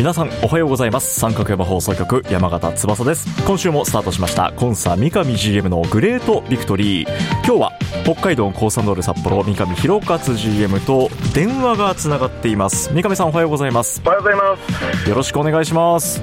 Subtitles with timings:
[0.00, 1.20] 皆さんおはようございます。
[1.20, 3.44] 三角山放送局山形翼です。
[3.44, 4.50] 今週もスタートしました。
[4.56, 7.08] コンサ三上 GM のグレートビクトリー。
[7.44, 7.72] 今日は
[8.04, 12.90] 北海道コーサンドール札幌三上弘勝 GM と電話がつながっています。
[12.94, 14.00] 三上さんおはようございます。
[14.02, 14.56] おはようございま
[15.04, 15.10] す。
[15.10, 16.22] よろしくお願いします。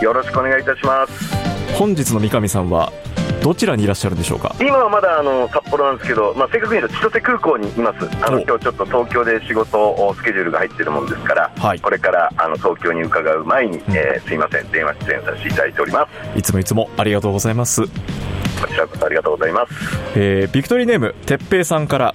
[0.00, 1.12] よろしくお願いいたします。
[1.74, 2.90] 本日の三上さんは
[3.42, 4.54] どちらにいらっしゃるんでしょうか？
[4.60, 8.04] 今はまだあの札幌なんですけど、まあ、正確に言うと千歳空港にいます。
[8.24, 11.80] あのお今日ちょっと東京で仕事スケジュールが入っているもんですから、はい。
[11.80, 13.80] これからあの東京に伺う前に、ん。
[13.96, 14.70] えーすいません。
[14.70, 16.38] 電話出演させていただいております。
[16.38, 17.88] いつもいつもありがとうございます、こ
[18.68, 19.72] ちらこそありがとうございます。
[20.16, 22.14] えービクトリーネームてっぺいさんから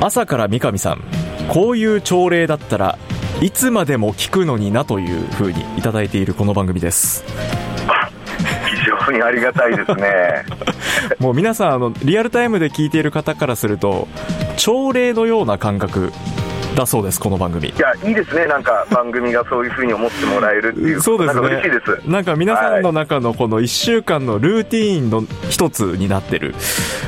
[0.00, 1.02] 朝から三上さん
[1.48, 2.98] こういう朝礼だったら
[3.40, 7.24] いつまでも聞くのになというふうにいただいているこの番組です
[9.08, 10.44] 非常にありがたいですね。
[11.18, 14.08] もう皆さんあのリアルタイムで聞いている方からすると
[14.56, 16.12] 朝礼のような感覚
[16.74, 17.68] だそうですこの番組。
[17.68, 18.46] いやいいですね。
[18.46, 21.00] なんか番組がそういうふうに思ってもらえるっていう。
[21.00, 21.40] そうですね。
[21.40, 22.10] 嬉しいです。
[22.10, 26.54] なんか皆さんの中のこの1週間のルーティーンの一つになってる。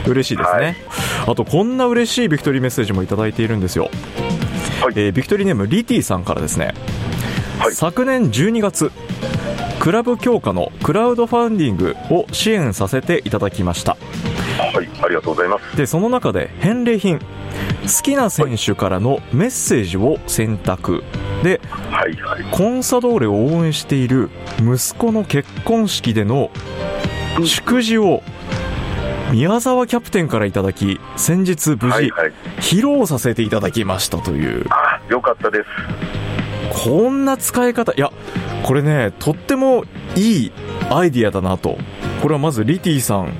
[0.07, 0.77] 嬉しいですね、はい。
[1.29, 3.91] あとこんな嬉しいビクトリーメッセージもいただいているんですよ、
[4.83, 4.95] はい。
[4.97, 6.75] えービクトリーネームリティさんからですね、
[7.59, 7.73] はい。
[7.75, 8.91] 昨年12月
[9.81, 13.97] クラブ強化のクラウドファンディングを支援させていただきました。
[14.59, 15.75] はいありがとうございます。
[15.75, 17.25] でその中で返礼品好
[18.03, 21.03] きな選手からのメッセージを選択。
[21.43, 22.45] ではいはい。
[22.51, 26.51] コンサドーレを応援している息子の結婚式での
[27.43, 28.23] 祝辞を
[29.33, 32.33] 宮沢キャプテンからいただき先日無事はいはい。
[32.59, 34.67] 披露させていただきましたという。
[34.69, 35.65] あよかったです。
[36.85, 38.13] こんな使い方いや
[38.63, 39.85] これねとっても
[40.17, 40.53] いい
[40.91, 41.79] アイディアだなと。
[42.23, 43.33] これはまずリティさん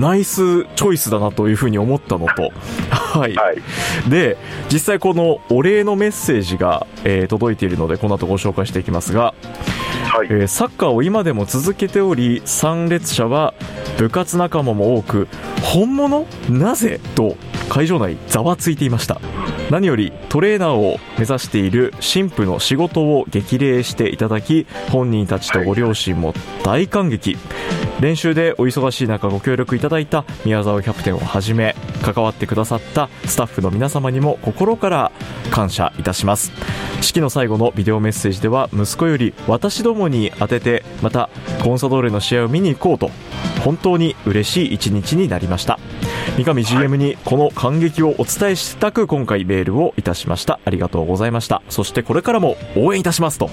[0.00, 2.52] ナイスチョイスだなというふうに思ったのと。
[2.90, 3.34] はい。
[3.34, 4.10] はい。
[4.10, 4.36] で
[4.72, 9.34] 実際このお礼のメッセージが、えー届いているのでこの後ご紹介していきますが、
[10.12, 10.28] はい。
[10.30, 13.54] えーサッカーを今でも続けており参列者は
[13.96, 15.28] 部活仲間も多く
[15.62, 16.26] 本物？
[16.48, 17.00] なぜ？
[17.14, 17.36] と
[17.68, 19.20] 会場内ざわついていました
[19.70, 26.32] 何よりトレーナーを目指している神父の仕事を激励していただき本人たちとご両親も
[26.64, 27.36] 大感激。
[28.00, 35.10] 練習でお忙しい中ご協力いただいた宮沢キャプテンをはじめ関わってくださったスタッフの皆様にも心から
[35.50, 36.52] 感謝いたします。
[37.02, 41.28] 式の最後のビデオメッセージでは息子より私どもに当ててまた
[41.62, 43.10] コンサドーレの試合を見に行こうと
[43.64, 45.77] 本当に嬉しい一日になりました。
[46.38, 50.60] 三上 GM にこの感激をお伝えしたく今回メールをいたしました。
[50.64, 51.62] ありがとうございました。
[51.68, 53.50] そしてこれからも応援いたしますと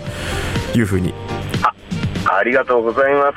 [0.75, 1.11] いうふうに
[2.37, 3.31] ありがとうございま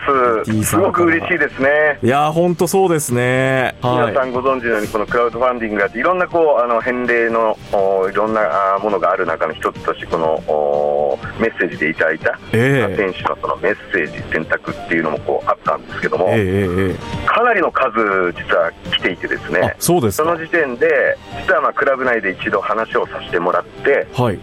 [0.45, 0.65] す。
[0.65, 1.99] すごく嬉しいですね。
[2.03, 19.75] いやー本当そうですねはい皆さんご存知のように、このクラウドファンディングがあって、いろんなこうあの返礼のおいろんなあものがある中の一つとして、このおメッセージでいただいた、ええ選手のそのメッセージ、選択っていうのもこうあったんですけども、えええええかなりの数、実は来ていてですね。
[19.79, 21.17] そうですかその時点で、
[21.47, 24.39] 実はまあクラブ内で一度話をさせてもらって、はい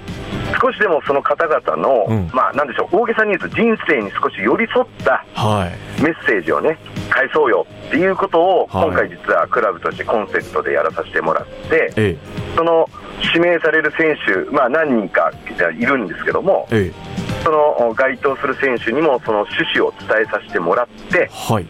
[0.62, 2.30] 少しでもその方々の、うん。
[2.34, 6.02] まあなんでしょう、大げさに言うと人生に少し寄り添ったはい。
[6.02, 6.78] メッセージをね、
[7.10, 8.86] 返そうよっていうことを、はい。
[8.88, 12.18] 今回、実はクラブとしてコンセプトでやらさせてもらって、え
[12.56, 12.90] その
[13.22, 15.32] 指名される選手、まあ、何人か
[15.78, 17.16] いるんですけども、ええ。
[17.44, 21.66] その該当する選手にもその趣旨を伝えさせてもらってえ、はい。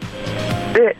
[0.74, 0.96] で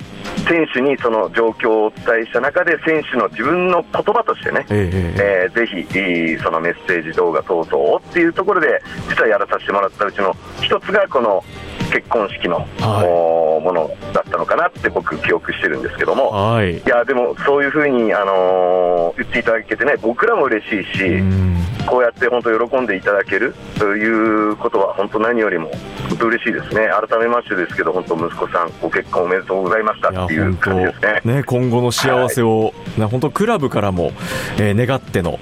[0.48, 11.44] 選手にその状況をお伝えした中で、選手の自分の言葉としてね、ええーぜひそのメッセージ動画等々をっていうところで、実はやらさせてもらったうちの一つが、この
[11.92, 13.08] 結婚式の、はい。
[13.08, 16.30] おものだったのかなって僕、記憶してるんですけども。
[16.30, 16.78] はい。
[16.78, 21.58] いやでもそういうふうに、あのー言っていただけてね、僕らも嬉しいし、うん。
[21.88, 25.72] こうやって本当、喜んでいただけるということは、本当、何よりも
[26.16, 31.36] 本当嬉しいですね、改めましてですけど、本当、息子さん、ご結婚おめでとうございましたっていう感じですね。
[31.36, 34.12] ね今後の幸せを、はい、本当、クラブからも、
[34.58, 35.40] えー、願っての、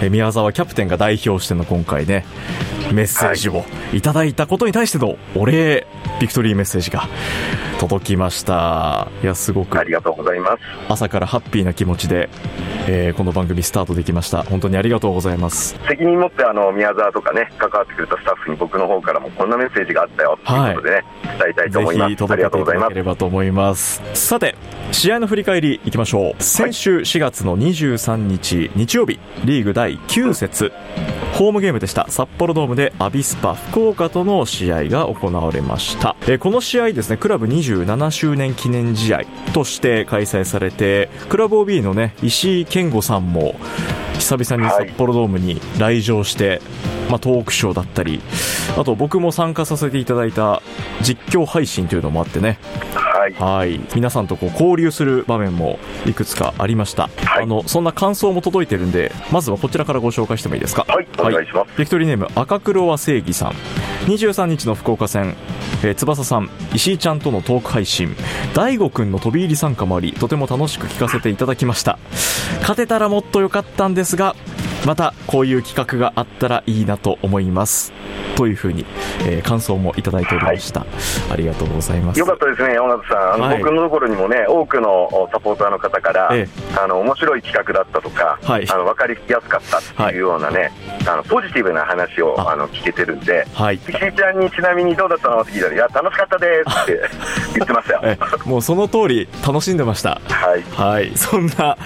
[0.00, 2.24] えー、宮沢キャプテンが代表しての今回ね、
[2.92, 5.86] メッセージをいただいたことに対してのお礼、
[6.20, 7.08] ビクトリーメッセージが
[7.78, 9.08] 届きました。
[9.22, 10.62] いやすごくありがとうございます。
[10.88, 12.28] 朝からハッピーな気持ちで、
[12.88, 14.42] えー、この番組スタートできました。
[14.42, 15.76] 本当にありがとうございます。
[15.88, 22.08] 責任持ってあの宮沢とかね関わってくれたスタッフに僕の方からもこんなメッセージがあったよということでね、はい、伝えたいと思います。
[22.08, 24.02] ぜひ届けていただければと思います。
[24.14, 24.54] さて
[25.04, 26.42] 試合の振り返りいきましょう。
[26.42, 30.72] 先週4月の23日日曜日リーグ第9節
[31.34, 32.06] ホームゲームでした。
[32.08, 43.56] 札幌ドームでアビスパ福岡との試合が行われました、えこの試合ですねクラブ27周年記念試合として開催されてクラブ OB のね石井健吾さんも
[44.14, 46.60] 久々に札幌ドームに来場して、はい、
[47.10, 48.22] まあ、トークショーだったり
[48.78, 50.62] あと僕も参加させていただいた
[51.02, 52.58] 実況配信というのもあってね
[53.14, 53.80] はい、はい。
[53.94, 60.84] 皆さんとこう交流する場面もいくつかありました、はい、あのそんな感想も届いてるんでまずはこちらからご紹介してもいいですか？
[60.88, 63.52] はいお願いします、ビクトリーネーム赤黒は正義さん。
[64.06, 65.34] 23日の福岡戦、
[65.82, 68.16] えー、翼さん石井ちゃんとのトーク配信。
[68.52, 71.98] 大悟くんの飛び入り参加もありとても楽しく聞かせていただきました。
[72.60, 74.34] 勝てたらもっと良かったんですが
[74.86, 77.92] またこういう企画があったらいいなと思います。
[78.36, 78.84] というふうに、
[79.20, 80.88] えー、感想もいただいておりました、はい、
[81.34, 82.18] ありがとうございます。
[82.18, 90.72] よかったですね、山形さん、あの、はい、僕のところにもね、多くのサポーターの方から、ええ、あの面白い企画だったとか、はい、あの分かりやすかったっていうようなね、
[91.06, 92.54] あのポジティブな話をあ。
[92.56, 97.00] の聞けてるんで、はい、ちゃんにちなみにどうだったのって聞いたら、いや、楽しかったですって
[97.54, 98.16] 言ってましたよ。
[98.44, 101.76] もうその通り、楽しんでました、はい、はい、そんな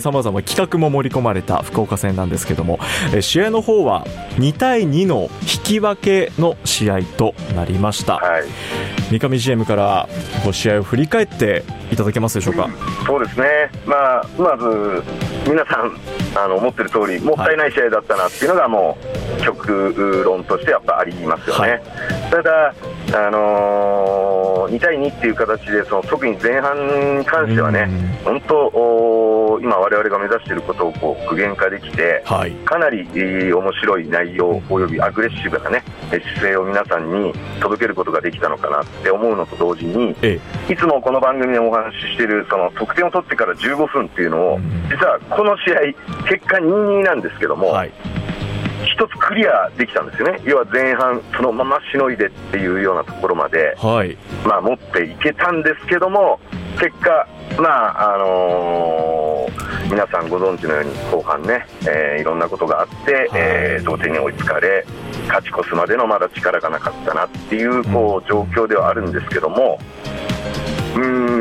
[0.00, 2.78] さまざま企画も盛り込まれた福岡戦なんですけども、
[3.12, 4.04] えー、試合の方は
[4.38, 8.44] 2対2の引き分けの試合となりました、はい、
[9.10, 10.08] 三上 GM から
[10.42, 13.46] こう試合を振り返っていただけますでしょうか、うん、そうですね、
[13.86, 15.02] まあ、まず
[15.48, 15.96] 皆さん
[16.36, 18.98] あの思ってる通りもったいない試合だったなっていうのがも
[19.38, 21.82] う極論としてやっぱありますよね、はい、
[22.30, 22.74] ただ、
[23.16, 27.88] あのー、2対2っていう形でその特に前半に関してはね、
[28.24, 33.06] 本当今我々が目指していることをこう具現化できて、はい、かなり
[33.52, 44.60] 面白い内容およびアグレッシブなね姿勢を皆さんに届けることができたのかなって思うのと同時に、ええ、いつもこの番組でお話ししているその得点を取ってから15分っていうのを、
[44.90, 47.92] 実はこの試合結果2-2なんですけども、はい、
[48.96, 54.16] 1つクリアできたんですよね、要は前半、そのまましのいでっていうようなところまで、はい、
[54.46, 56.40] まあ、持っていけたんですけども、
[56.80, 57.28] 結果、
[57.58, 64.84] まああのー、皆さんご存知のように後半ね、えー、いろんなことがあって、はい、えー、同点に追いつかれ、
[65.28, 69.78] 勝ち越すまでのまだ力がなかったなっていうこう状況ではあるんですけども。
[70.30, 70.35] うん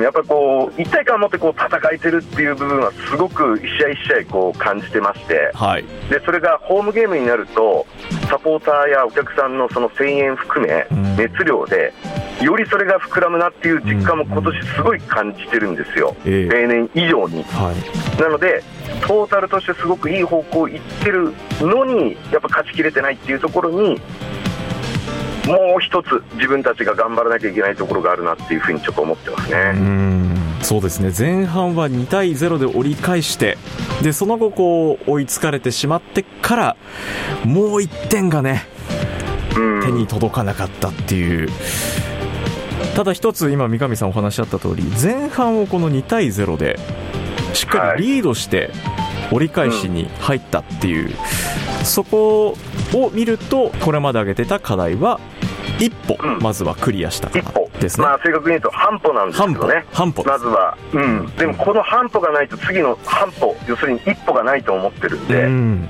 [0.02, 7.86] やっぱりこう一体感を持ってこう戦えてるっていう部分はすごく一試合一試合こう感じてまして、はい、でそれがホームゲームになると
[8.30, 10.88] サポーターやお客さんのその声援含め
[11.18, 11.94] 熱量で
[12.42, 17.44] よりそれが膨らむなっていう実感も今年すごい感じてるんですよ、例年以上に。
[17.44, 18.62] はい、なので
[19.08, 24.02] トータルとしてすごくいい方向いってるのにやっぱ勝ちきれてないっていうところに
[25.48, 29.74] もう一つ自分たちが頑張らなきゃいけないところがあるなっていうふうにちょっと思ってますね。
[30.62, 31.12] そうですね。
[31.16, 33.58] 前半は2対0で折り返して
[34.02, 36.78] でその後こう追いつかれてしまってから
[37.44, 38.64] もう1点がね
[39.84, 41.50] 手に届かなかったっていう。
[42.96, 46.80] ただ一つ今三上さんお話しあった通り前半をこの2対0で
[47.54, 48.72] しっかりリードして
[49.32, 51.14] 折り返しに入ったっていう、
[51.84, 52.56] そこ
[52.94, 55.20] を見るとこれまで挙げてた課題は
[55.80, 57.66] 一歩、うん、まずはクリアしたかな。
[57.80, 59.86] ですね、まあ、正確に言うと半歩なんですけどね。
[59.92, 60.24] 半歩。
[60.24, 65.90] まずは、うん、でもこの半歩がないと次の半歩要するに一歩がないと思ってるんで、うん、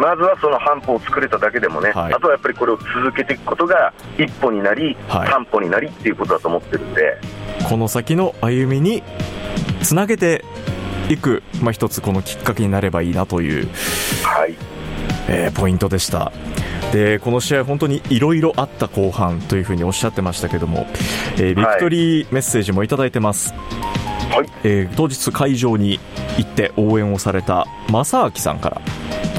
[0.00, 7.18] まずはその半歩を作れただけでもね、はい、あとはやっぱりこれを続けていくことが一歩になり、はい、半歩になりっていうことだと思ってるんで。
[7.68, 9.02] この先の歩みに
[9.82, 10.44] つなげて
[11.08, 13.68] いく、まあ、一つこのきっかけになればいいなという、
[14.22, 14.54] はい。
[15.28, 16.32] えー、ポイントでした。
[16.94, 20.86] でこの試合、本当にいろいろあった後半というふうにおっしゃってましたけども、
[21.34, 24.48] えー、ビクトリーメッセージもいただいてます、はい。
[24.62, 25.98] えー、当日会場に
[26.38, 28.80] 行って応援をされた正明さんから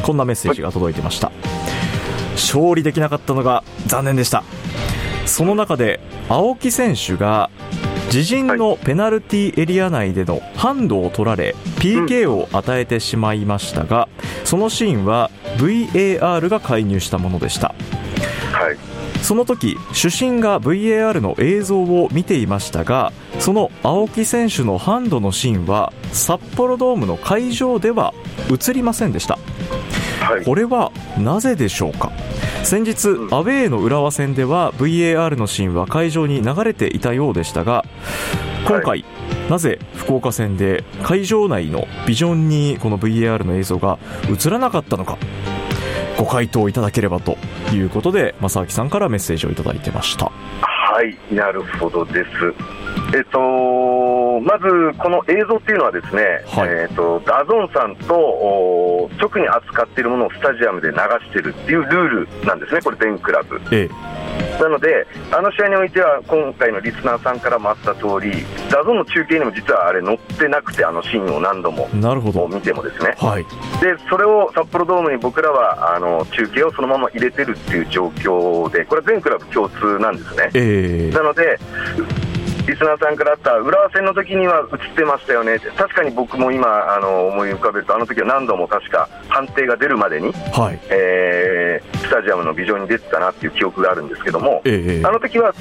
[0.03, 1.35] こんなメッセージが届いてました、はい、
[2.33, 4.43] 勝利できなかったのが残念でした。
[5.25, 7.49] その中で青木選手が
[8.05, 14.07] 自陣のペナルティエリア内でのハンドを取られ PK を与えてしまいましたが
[14.43, 17.73] そのシーンは VAR が介入したものでした、
[18.53, 18.77] はい、
[19.23, 28.13] その時主審が VAR の映像を見ていましたがその青木選手のハンドのシーンは札幌ドームの会場では
[28.49, 29.37] 映りませんでした、
[30.25, 30.45] はい。
[30.45, 32.11] これはなぜでしょうか？
[32.63, 33.33] 先日、ん。
[33.33, 37.85] アウェーの浦和戦では VAR のシーンは会場に流れていたようでしたが
[38.67, 45.17] 今回、はなぜ福岡戦で会場内のビジョンにこの VAR の映像が映らなかったのか
[46.17, 47.37] ご回答いただければと
[47.71, 50.31] いうことで正明さんからメッセージをいただいてました。
[50.95, 52.29] はい、なるほどです。
[53.15, 53.37] えっと、
[54.39, 54.65] まず
[54.97, 63.59] この映像っていうのはですね、はいえっと、 DAZN さんとお直に扱っているものをスタジアムで流してるっていうルールなんですね、これ、全クラブ。
[63.71, 63.89] え
[64.59, 71.89] なので、あの試合においては、今回のリスナーさんからもあった通り、 DAZN の中継にも実はあれ、載ってなくて、あのシーンを何度も
[72.47, 73.15] 見てもですね。
[73.17, 73.45] はい
[73.81, 80.49] でそれを札幌ドームに僕らはあの中継をそのまま入れてるっていう状況で、これは全クラブ共通なんですね。
[80.53, 81.59] ええなので、
[82.67, 85.55] リスナーさんからあった浦和戦の時には映ってましたよね。
[85.55, 90.79] って、確かに僕も今あの思い浮かべると、あの時は何度も確か判定が出るまでに、はい。
[90.89, 95.05] えースタジアムのビジョンに出てたなっていう記憶があるんですけども、ええ。
[95.05, 95.53] あの時は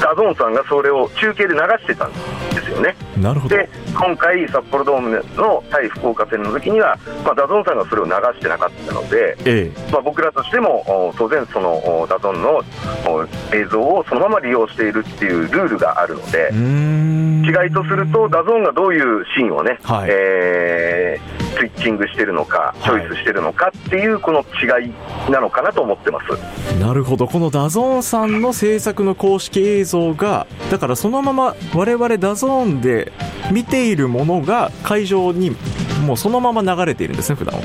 [0.00, 2.18] DAZNさんがそれを中継で流してたんで
[2.64, 2.96] すよね。
[3.16, 3.56] なるほど。
[3.56, 12.62] で今回、札幌ドームの対福岡戦の時には、まあ、 DAZNさんがそれを流してなかったので、えまあ、僕らとしてもお当然、そのお DAZNの
[13.06, 13.24] お
[13.54, 20.08] 映像をそのまま利用しているっていうルールがあるので違いとすると、 DAZNがどういうシーンをね、はい。
[20.10, 26.78] えースイッチングしてるのか、チョイスしてるのかっていう、この違いなのかなと思ってます。
[26.78, 27.26] なるほど。
[27.26, 33.12] この DAZNさんの制作の公式映像がだからそのまま我々 DAZNで
[33.50, 35.56] 見ているものが会場に
[36.04, 37.62] もうそのまま流れているんですね普段は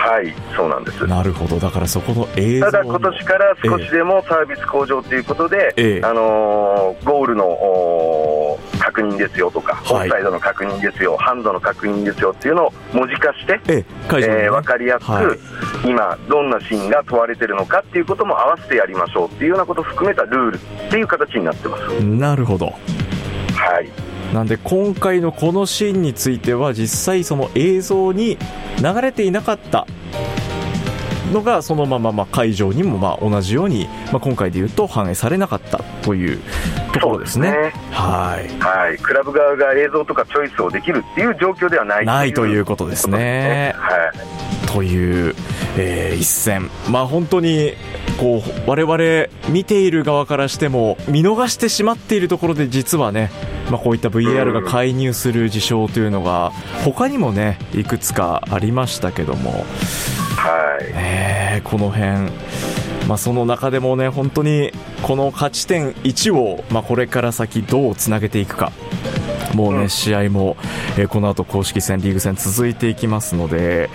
[0.00, 1.06] はい、そうなんです。
[1.06, 1.58] なるほど。
[1.60, 10.08] だからそこの映像のただ今年から少しでもサービス向上ということで、ええあのーゴールの確認ですよとか、はい。
[10.08, 15.38] オフサイドの確認ですよ、ハンドの確認ですよっていうのを文字化して、えね、えー分かりやすく、はい。
[15.88, 22.04] 今、どんなシーンが問われてるのかっていうことも合わせてやりましょうっていうようなことを含めたルールっていう形になってます。
[22.04, 22.66] なるほど。
[22.66, 23.99] はい
[24.32, 28.38] なんで今回のこのシーンについては実際その映像に
[28.82, 29.86] 流れていなかった
[31.32, 36.40] のがそのまままあ会場にもまあ同じように、まあ、今回で言うと反映されなかったという
[36.92, 37.50] ところですね。
[37.50, 38.58] そうですはい。
[38.60, 43.74] はい、クラブ側が映像とかチョイスをできるっていう状況ではないないということですね。
[43.76, 44.68] はい。
[44.68, 45.34] という、
[45.76, 47.74] えー一戦、まあ、本当に
[48.18, 53.30] こう我々見ている側からしても見逃してしまっているところで実はね、
[53.70, 56.50] まあ、こういった VAR が介入する事象というのが
[56.84, 59.64] 他にもねいくつかありましたけども、
[60.36, 60.92] はい。
[60.92, 62.30] ね、この辺。
[63.08, 64.70] まあ、その中でもね本当に
[65.02, 68.70] この勝ち点1を、まあ、これから先どうつなげていくか
[69.54, 70.56] もうね、うん試合も、
[70.96, 73.90] えーこの後公式戦リーグ戦続いていきますので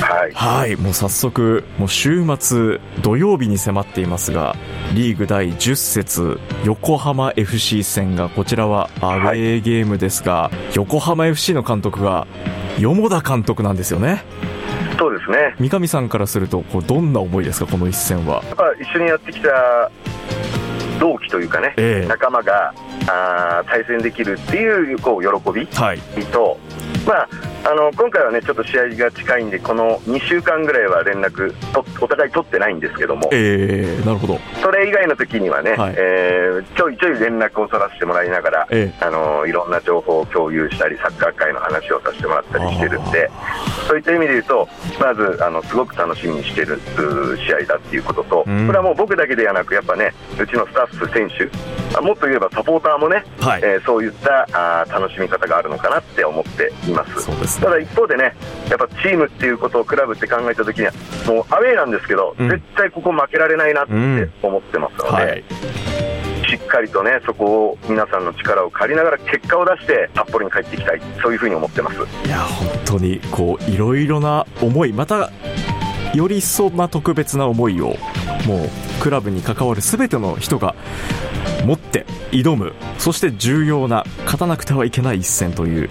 [0.00, 4.56] はいはいもう早速もう週末土曜日に迫っていますが
[4.94, 12.26] リーグ第10節横浜 FC 戦がこちらはアウェーゲームですが、横浜 FC の監督が
[12.78, 14.22] 四田監督なんですよね。
[14.98, 15.54] そうですね。
[15.58, 18.42] 三上さんからするとこうどんな思いですかこの一戦は？
[18.80, 19.90] 一緒にやってきた
[20.98, 22.08] 同期というかね、ええ。
[22.08, 22.72] 仲間が
[23.08, 25.98] あー対戦できるっていうこう喜びはい。
[26.32, 26.58] と、
[27.06, 27.28] まあ、
[27.66, 33.28] あの今回はねちょっと試合が近いんでこの2週間ぐらいは連絡とお互い取ってないんですけども。
[33.32, 34.38] えー、なるほど。
[34.62, 35.94] それ以外の時にはね、はい。
[35.96, 43.30] えーちょいちょい連絡を取らせてもらいながら、えあのいろんな情報を共有したりサッカー界の話をさせてもらったりしてるんで
[43.88, 44.68] そういった意味で言うと
[45.00, 46.80] まずあのすごく楽しみにしてる
[47.46, 48.66] 試合だっていうことと、うん。
[48.66, 51.48] これはもう僕だけではなくやっぱねうちのスタッフ選手
[51.96, 53.60] あもっと言えばサポーターもね、はい。
[53.62, 57.22] えーそういったあー楽しみ方があるのかなって思っています。
[57.22, 58.34] そうですねただ一方でね、
[58.68, 60.92] やっぱチームっていうことをクラブって考えたときには、
[61.26, 62.48] もうアウェーなんですけど、うん。
[62.48, 63.92] 絶対ここ負けられないなって
[64.42, 65.44] 思ってますので、はい。
[66.48, 71.96] しっかりとね、そこを皆さんの力を借りながら結果を出して札幌に帰っていきたい、そういうふうに思ってます。
[72.26, 75.30] いや本当にこういろいろな思いまた
[76.14, 77.96] より一層な特別な思いを
[78.46, 78.68] もう
[79.00, 80.74] クラブに関わる全ての人が
[81.64, 85.90] 持って挑むそして重要な勝たなくてはいけない一戦という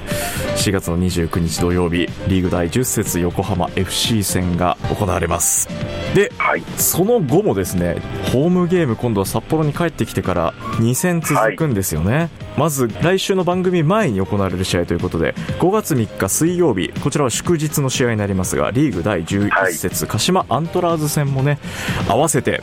[0.57, 5.67] 4月の29日土曜日リーグ第10節横浜 FC 戦が行われます。
[6.13, 7.95] ではい、その後もですね
[8.31, 21.57] ホームゲーム今度は札幌に帰ってきてから2戦続くんですよね、まず来週の番組前に行われる試合ということで5月3日水曜日こちらは祝日の試合になりますがリーグ第11節、鹿島アントラーズ戦もね
[22.07, 22.61] 合わせて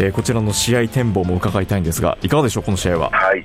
[0.00, 3.10] えー、こちらの試合展望も伺いたいんですがいかがでしょうこの試合は？
[3.10, 3.42] はい。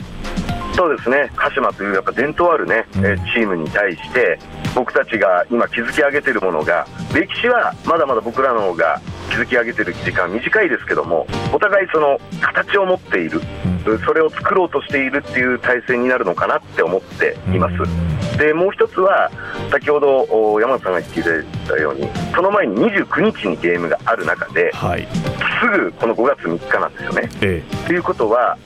[0.76, 1.32] そうですね。
[1.36, 4.38] 鹿島というやっぱ伝統あるね、うん、チームに対して
[4.76, 9.02] 僕たちが今築き上げているものが歴史はまだまだ僕らの方が
[9.32, 13.42] 築き上げている時間短いですけどもお互いその形を持っている、
[13.88, 19.32] うん、それを作ろうとしているっていう体制になるのかなって思っています、うん、でもう一つは
[19.72, 21.24] 先ほど山田さんが言ってい
[21.68, 25.08] たようにその前に29日にゲームがある中で、はい、
[25.62, 27.30] すぐこの5月3日なんですよね。
[27.42, 27.88] ええ。
[27.88, 28.58] ということは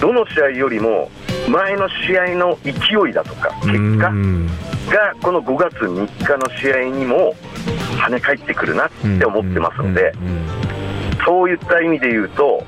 [0.00, 1.10] どの試合よりも
[1.48, 2.70] 前の試合の勢
[3.08, 4.10] いだとか結果
[4.92, 7.34] がこの5月3日の試合にも
[8.06, 10.12] 跳ね返ってくるなって思ってますので
[11.24, 12.62] そういった意味で言うと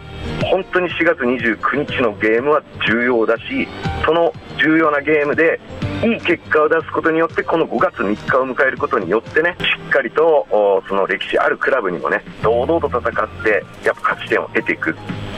[0.44, 3.68] 本当に4月29日のゲームは重要だし
[4.04, 5.60] その重要なゲームで
[6.04, 10.46] いい結果を出すことによってこの5月3日を迎えることによってねしっかりと
[10.88, 14.94] その歴史あるクラブにもね堂々と戦ってやっぱ勝ち点を得ていく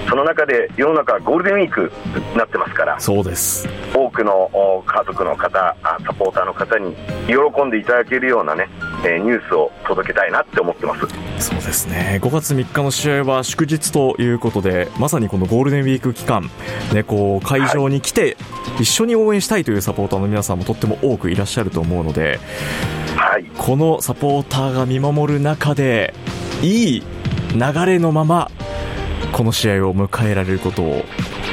[0.08, 1.92] その中で世の中ゴールデンウィーク
[2.30, 3.68] になってますからそうです。
[3.94, 6.96] 多くの家族の方サポーターの方に
[7.26, 8.68] 喜んでいただけるようなね
[9.02, 11.06] ニュースを届けたいなって思ってます。
[11.38, 12.18] そうですね。
[12.22, 16.50] 5月3日の試合は祝日ということでまさにこのゴールデンウィーク期間、
[16.92, 18.36] ね、こう会場に来て、
[18.80, 22.40] 一緒に応援したいというサポーターの皆さんもとっても多くいらっしゃると思うので、
[23.16, 26.14] はい、このサポーターが見守る中で
[26.62, 27.02] いい
[27.54, 28.50] 流れのまま
[29.32, 31.04] この試合を迎えられることを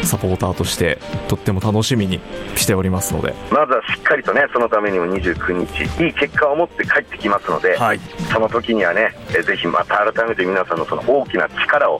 [0.03, 2.19] サポーターとしてとっても楽しみに
[2.55, 3.33] しておりますので。
[3.51, 5.65] まずはしっかりとねそのためにも29
[5.97, 7.99] 日いい結果を持って帰ってきますので、はい、
[8.31, 11.99] その時にはねぜひまた改めて皆さんのその大きな力を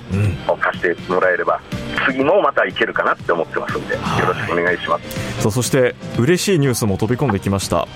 [0.60, 1.75] 貸してもらえれば、うん、
[2.06, 5.42] 次もまたいけるかなって思ってますんで、はい、よろしくお願いします。
[5.42, 7.88] さあそして嬉しいニュースも飛び込んできました、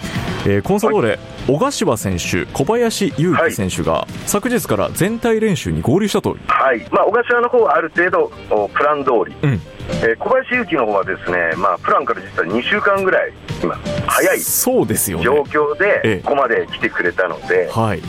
[0.46, 8.32] えー、コンサドーレ、はい、小柏選手小林優輝選手が、昨日から全体練習に合流したとはい、まあ、小柏の方はある程度
[8.68, 9.62] プラン通り、うん。
[10.01, 13.75] えー、小林勇輝の方はですね、まあ、プランから実は2週間ぐらい今
[14.08, 18.02] 早いそうですよ、状況でここまで来てくれたので、はい、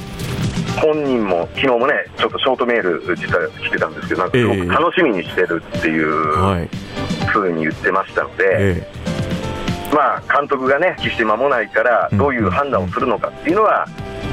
[0.81, 6.69] 本人も昨日もねちょっとショートメール実は来てたんですけどなんかすごく楽しみにしてるっていう
[7.29, 8.45] ふうに言ってましたので。
[8.59, 9.11] えー
[9.93, 13.89] まあ、監督がね、決して間もないから、どういう判断をするのかっていうのは、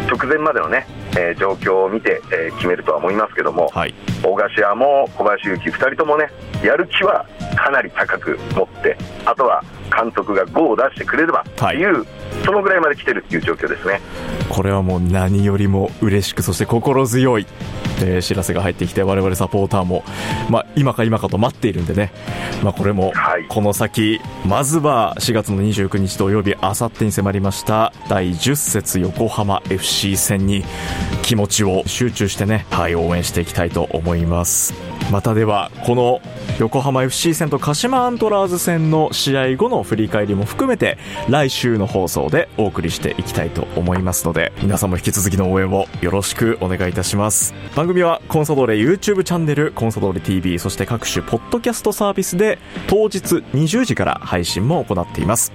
[0.07, 3.93] 直前までのね、えー、状況を見て、えー、決めるとは思いますけども、はい、
[4.23, 6.29] 大頭も小林勇輝、2人ともね、
[6.63, 9.63] やる気はかなり高く持って、あとは
[9.95, 11.83] 監督が5を出してくれればとい。
[11.83, 12.05] う、はい、
[12.45, 14.01] そのぐらいまで来てるっていう状況ですね。
[14.49, 17.45] これはもう何よりも嬉しく、そして心強い、
[17.99, 20.03] えー、知らせが入ってきて、我々サポーターも、
[20.49, 22.11] まあ、今か今かと待っているんでね、
[22.63, 23.13] まあ、これも
[23.49, 30.63] この先、まずは4月の29日土曜日、あさってに迫りました第10節横浜 FC 戦に
[31.23, 34.73] 気持ちを集中してね、はい、応援していきたいと思います。
[35.11, 36.21] またでは、この
[36.59, 40.97] 横浜 FC 戦と鹿島アントラーズ戦の試合後の振り返りも含めて
[41.29, 47.53] 来週の放送でお送りしていきたいと思いますので皆さんも引き続きの応援をよろしくお願いいたします。
[47.75, 53.17] 番組はコンサドーレ YouTube チャンネルコンサドーレ TV そして各種ポッドキャストサービスで当日
[53.53, 55.51] 20時から配信も行っています。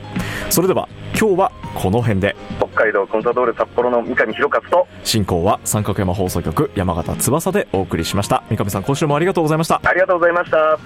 [0.51, 2.35] それでは今日はこの辺で。
[2.59, 8.42] 北海道コンサドーレ札幌の三上博勝と進行は三角山放送局山形翼でお送りしました。
[8.51, 9.81] 三上さん今週もありがとうございました。
[9.85, 10.79] ありがとうございました。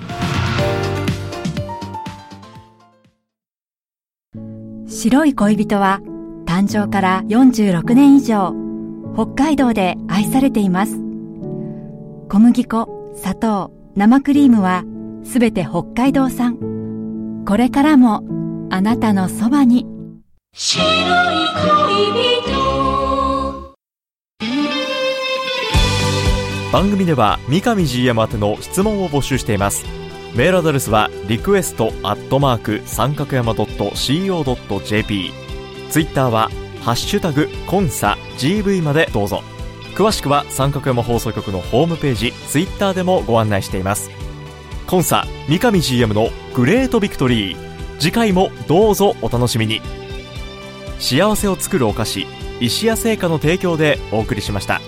[4.88, 6.00] 白い恋人は
[6.46, 8.54] 誕生から46年以上
[9.14, 11.05] 北海道で愛されています
[12.28, 14.84] 小麦粉砂糖生クリームは
[15.24, 17.44] すべて北海道産。
[17.46, 18.24] これからも
[18.70, 19.86] あなたのそばに。
[20.52, 23.76] 白い恋人。
[26.72, 29.84] 番組では三上 GM 宛ての質問を募集しています。
[30.34, 35.30] メールアドレスはリクエストアットマーク三角山 .co.jp
[35.90, 36.50] ツイッターは
[36.82, 39.42] ハッシュタグコンサ GV までどうぞ
[39.96, 44.10] 詳しくは三角山放送局のホームページツイッターでもご案内しています
[44.86, 49.80] 今朝三上 GM のグレートビクトリー次回もどうぞお楽しみに
[50.98, 52.26] 幸せを作るお菓子
[52.60, 54.80] 石屋製菓の提供でお送りしました。